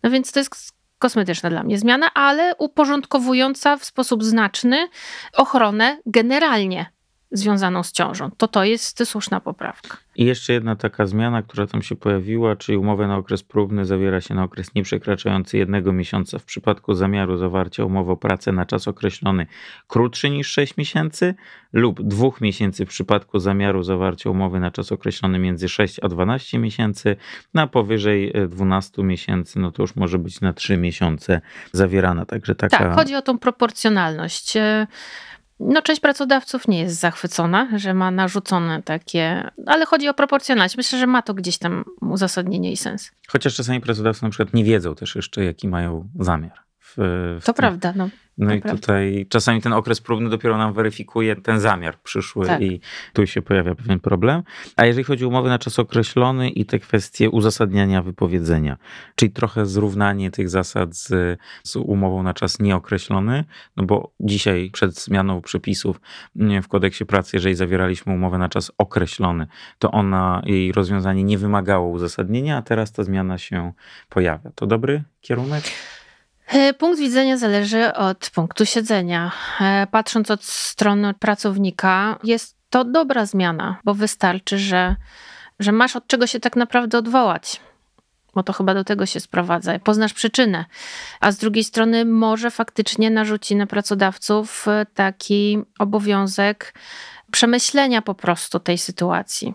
[0.03, 4.89] No więc to jest kosmetyczna dla mnie zmiana, ale uporządkowująca w sposób znaczny
[5.33, 6.85] ochronę generalnie
[7.31, 8.31] związaną z ciążą.
[8.37, 9.97] To to jest słuszna poprawka.
[10.15, 14.21] I jeszcze jedna taka zmiana, która tam się pojawiła, czyli umowę na okres próbny zawiera
[14.21, 18.87] się na okres nieprzekraczający jednego miesiąca w przypadku zamiaru zawarcia umowy o pracę na czas
[18.87, 19.47] określony
[19.87, 21.35] krótszy niż 6 miesięcy
[21.73, 26.59] lub dwóch miesięcy w przypadku zamiaru zawarcia umowy na czas określony między 6 a 12
[26.59, 27.15] miesięcy,
[27.53, 32.25] na powyżej 12 miesięcy, no to już może być na 3 miesiące zawierana.
[32.25, 32.77] Także taka...
[32.77, 34.57] Tak, chodzi o tą proporcjonalność.
[35.59, 40.77] No, część pracodawców nie jest zachwycona, że ma narzucone takie, ale chodzi o proporcjonalność.
[40.77, 43.11] Myślę, że ma to gdzieś tam uzasadnienie i sens.
[43.27, 46.68] Chociaż czasami pracodawcy na przykład nie wiedzą też jeszcze, jaki mają zamiar.
[46.97, 47.59] W, w to tym.
[47.59, 48.09] prawda, no.
[48.39, 52.61] No i tutaj czasami ten okres próbny dopiero nam weryfikuje ten zamiar przyszły tak.
[52.61, 52.81] i
[53.13, 54.43] tu się pojawia pewien problem.
[54.75, 58.77] A jeżeli chodzi o umowy na czas określony i te kwestie uzasadniania wypowiedzenia,
[59.15, 63.45] czyli trochę zrównanie tych zasad z, z umową na czas nieokreślony,
[63.77, 66.01] no bo dzisiaj przed zmianą przepisów
[66.63, 69.47] w kodeksie pracy, jeżeli zawieraliśmy umowę na czas określony,
[69.79, 73.73] to ona, jej rozwiązanie nie wymagało uzasadnienia, a teraz ta zmiana się
[74.09, 74.51] pojawia.
[74.55, 75.63] To dobry kierunek?
[76.49, 79.31] E, punkt widzenia zależy od punktu siedzenia.
[79.61, 84.95] E, patrząc od strony pracownika, jest to dobra zmiana, bo wystarczy, że,
[85.59, 87.61] że masz od czego się tak naprawdę odwołać.
[88.35, 89.79] Bo to chyba do tego się sprowadza.
[89.79, 90.65] Poznasz przyczynę.
[91.19, 96.73] A z drugiej strony, może faktycznie narzuci na pracodawców e, taki obowiązek
[97.31, 99.53] przemyślenia po prostu tej sytuacji.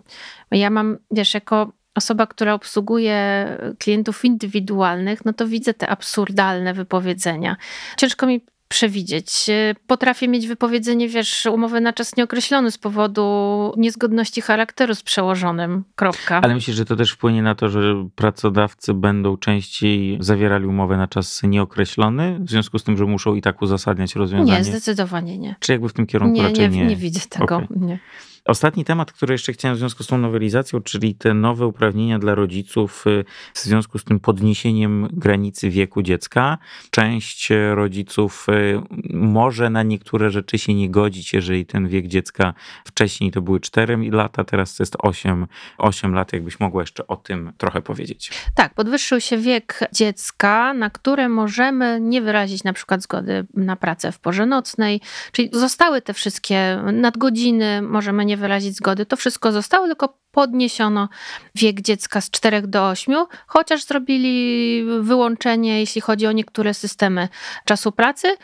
[0.51, 3.47] Ja mam, wiesz, jako osoba, która obsługuje
[3.79, 7.57] klientów indywidualnych, no to widzę te absurdalne wypowiedzenia.
[7.97, 9.47] Ciężko mi przewidzieć.
[9.87, 15.85] Potrafię mieć wypowiedzenie, wiesz, umowy na czas nieokreślony z powodu niezgodności charakteru z przełożonym.
[15.95, 16.41] Kropka.
[16.43, 17.81] Ale myślę, że to też wpłynie na to, że
[18.15, 23.43] pracodawcy będą częściej zawierali umowę na czas nieokreślony, w związku z tym, że muszą i
[23.43, 24.59] tak uzasadniać rozwiązanie?
[24.59, 25.57] Nie, zdecydowanie nie.
[25.61, 26.79] Czy jakby w tym kierunku nie, raczej nie?
[26.79, 27.57] Nie, nie widzę tego.
[27.57, 27.69] Okay.
[27.71, 27.99] Nie.
[28.45, 32.35] Ostatni temat, który jeszcze chciałem w związku z tą nowelizacją, czyli te nowe uprawnienia dla
[32.35, 36.59] rodziców y, w związku z tym podniesieniem granicy wieku dziecka.
[36.91, 38.81] Część rodziców y,
[39.15, 42.55] może na niektóre rzeczy się nie godzić, jeżeli ten wiek dziecka
[42.85, 45.47] wcześniej to były 4 lata, teraz to jest 8,
[45.79, 46.33] 8 lat.
[46.33, 48.31] Jakbyś mogła jeszcze o tym trochę powiedzieć.
[48.55, 54.13] Tak, podwyższył się wiek dziecka, na które możemy nie wyrazić na przykład zgody na pracę
[54.13, 55.01] w porze nocnej,
[55.33, 59.07] czyli zostały te wszystkie nadgodziny, możemy nie nie wyrazić zgody.
[59.07, 61.09] To wszystko zostało, tylko podniesiono
[61.55, 63.15] wiek dziecka z 4 do 8,
[63.47, 67.29] chociaż zrobili wyłączenie, jeśli chodzi o niektóre systemy
[67.65, 68.37] czasu pracy.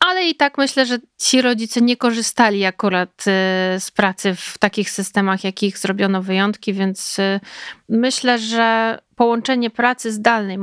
[0.00, 4.90] Ale i tak myślę, że ci rodzice nie korzystali akurat y, z pracy w takich
[4.90, 7.40] systemach, jakich zrobiono wyjątki, więc y,
[7.88, 10.58] myślę, że połączenie pracy zdalnej,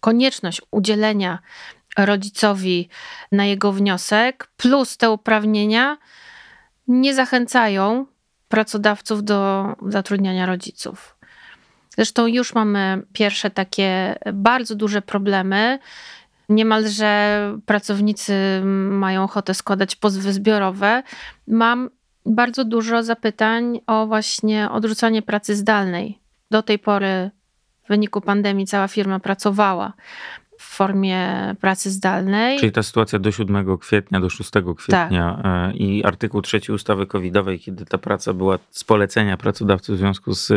[0.00, 1.38] konieczność udzielenia
[1.98, 2.88] rodzicowi
[3.32, 5.96] na jego wniosek, plus te uprawnienia,
[6.88, 8.06] nie zachęcają
[8.48, 11.18] pracodawców do zatrudniania rodziców.
[11.96, 15.78] Zresztą już mamy pierwsze takie bardzo duże problemy.
[16.48, 18.34] Niemalże pracownicy
[18.90, 21.02] mają ochotę składać pozwy zbiorowe.
[21.46, 21.90] Mam
[22.26, 26.18] bardzo dużo zapytań o właśnie odrzucanie pracy zdalnej.
[26.50, 27.30] Do tej pory
[27.84, 29.92] w wyniku pandemii cała firma pracowała
[30.78, 32.58] formie pracy zdalnej.
[32.58, 35.76] Czyli ta sytuacja do 7 kwietnia, do 6 kwietnia tak.
[35.76, 40.52] i artykuł 3 ustawy covidowej, kiedy ta praca była z polecenia pracodawcy w związku z,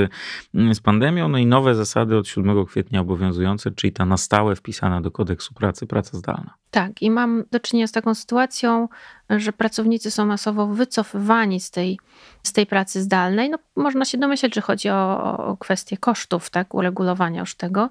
[0.54, 5.02] z pandemią, no i nowe zasady od 7 kwietnia obowiązujące, czyli ta na stałe wpisana
[5.02, 6.61] do kodeksu pracy praca zdalna.
[6.72, 8.88] Tak, i mam do czynienia z taką sytuacją,
[9.30, 12.00] że pracownicy są masowo wycofywani z tej,
[12.44, 13.50] z tej pracy zdalnej.
[13.50, 17.90] No, można się domyśleć, że chodzi o, o kwestię kosztów, tak, uregulowania już tego.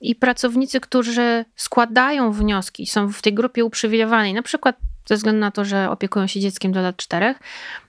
[0.00, 4.76] I pracownicy, którzy składają wnioski, są w tej grupie uprzywilejowanej, na przykład
[5.06, 7.40] ze względu na to, że opiekują się dzieckiem do lat czterech,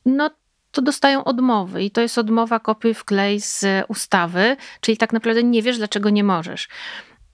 [0.05, 0.29] no
[0.71, 5.61] to dostają odmowy i to jest odmowa kopiuj wklej z ustawy, czyli tak naprawdę nie
[5.61, 6.69] wiesz, dlaczego nie możesz.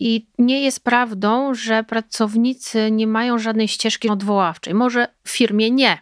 [0.05, 4.73] I nie jest prawdą, że pracownicy nie mają żadnej ścieżki odwoławczej.
[4.73, 5.97] Może w firmie nie.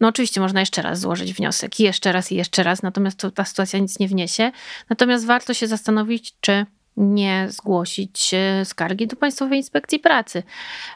[0.00, 3.30] No oczywiście można jeszcze raz złożyć wniosek, i jeszcze raz, i jeszcze raz, natomiast to,
[3.30, 4.52] ta sytuacja nic nie wniesie.
[4.90, 6.66] Natomiast warto się zastanowić, czy
[6.96, 10.42] nie zgłosić e, skargi do Państwowej Inspekcji Pracy.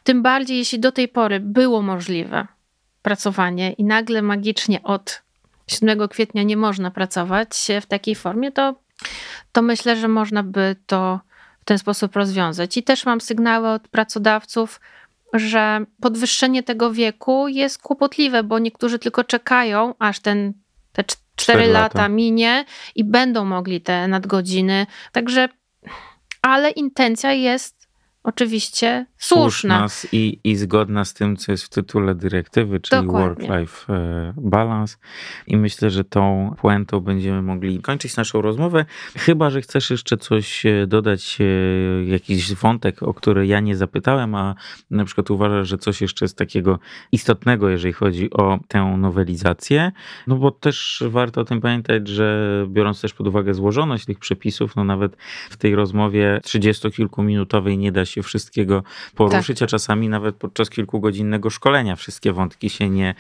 [0.05, 2.47] Tym bardziej, jeśli do tej pory było możliwe
[3.03, 5.22] pracowanie i nagle magicznie od
[5.66, 8.74] 7 kwietnia nie można pracować w takiej formie, to,
[9.53, 11.20] to myślę, że można by to
[11.61, 12.76] w ten sposób rozwiązać.
[12.76, 14.80] I też mam sygnały od pracodawców,
[15.32, 20.52] że podwyższenie tego wieku jest kłopotliwe, bo niektórzy tylko czekają, aż ten,
[20.92, 21.04] te
[21.36, 21.72] 4 lata.
[21.72, 24.86] lata minie i będą mogli te nadgodziny.
[25.12, 25.48] Także,
[26.42, 27.88] ale intencja jest
[28.22, 29.86] oczywiście słuszna.
[30.12, 34.96] i, i zgodna z tym, co jest w tytule dyrektywy, czyli work-life e, balance.
[35.46, 38.84] I myślę, że tą puentą będziemy mogli kończyć naszą rozmowę.
[39.16, 44.34] Chyba, że chcesz jeszcze coś e, dodać, e, jakiś wątek, o który ja nie zapytałem,
[44.34, 44.54] a
[44.90, 46.78] na przykład uważasz, że coś jeszcze jest takiego
[47.12, 49.92] istotnego, jeżeli chodzi o tę nowelizację.
[50.26, 54.76] No bo też warto o tym pamiętać, że biorąc też pod uwagę złożoność tych przepisów,
[54.76, 55.16] no nawet
[55.50, 59.66] w tej rozmowie 30-kilkuminutowej nie da się wszystkiego poruszyć, tak.
[59.66, 63.14] a czasami nawet podczas kilkugodzinnego szkolenia wszystkie wątki się nie,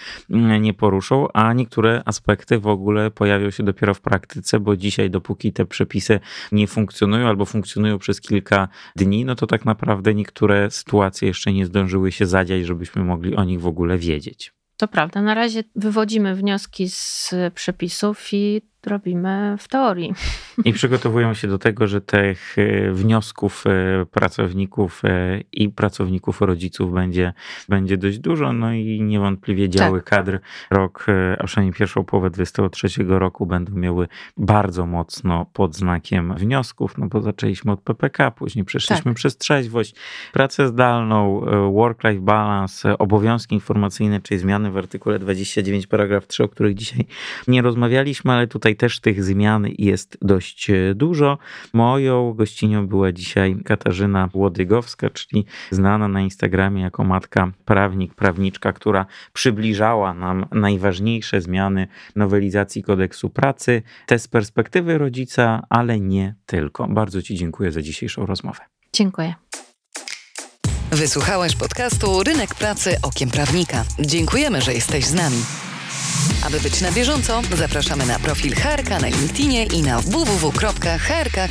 [0.60, 5.52] nie poruszą, a niektóre aspekty w ogóle pojawią się dopiero w praktyce, bo dzisiaj, dopóki
[5.52, 6.20] te przepisy
[6.52, 11.66] nie funkcjonują albo funkcjonują przez kilka dni, no to tak naprawdę niektóre sytuacje jeszcze nie
[11.66, 14.52] zdążyły się zadziać, żebyśmy mogli o nich w ogóle wiedzieć.
[14.76, 15.22] To prawda.
[15.22, 20.14] Na razie wywodzimy wnioski z przepisów i robimy w teorii.
[20.64, 26.92] I przygotowują się do tego, że tych e, wniosków e, pracowników e, i pracowników rodziców
[26.92, 27.32] będzie,
[27.68, 28.52] będzie dość dużo.
[28.52, 30.08] No i niewątpliwie działy tak.
[30.08, 31.06] kadr rok,
[31.38, 37.22] a przynajmniej pierwszą połowę 2023 roku będą miały bardzo mocno pod znakiem wniosków, no bo
[37.22, 39.14] zaczęliśmy od PPK, później przeszliśmy tak.
[39.14, 39.94] przez trzeźwość,
[40.32, 41.40] pracę zdalną,
[41.72, 47.06] work-life balance, obowiązki informacyjne, czyli zmiany w artykule 29 paragraf 3, o których dzisiaj
[47.48, 51.38] nie rozmawialiśmy, ale tutaj Tutaj też tych zmian jest dość e, dużo.
[51.72, 59.06] Moją gościnią była dzisiaj Katarzyna Łodygowska, czyli znana na Instagramie jako matka prawnik, prawniczka, która
[59.32, 66.88] przybliżała nam najważniejsze zmiany nowelizacji kodeksu pracy, te z perspektywy rodzica, ale nie tylko.
[66.88, 68.60] Bardzo Ci dziękuję za dzisiejszą rozmowę.
[68.92, 69.34] Dziękuję.
[70.90, 73.84] Wysłuchałeś podcastu Rynek Pracy Okiem Prawnika.
[74.00, 75.69] Dziękujemy, że jesteś z nami.
[76.42, 81.50] Aby być na bieżąco, zapraszamy na profil HRK na LinkedInie i na www.hrk.pl.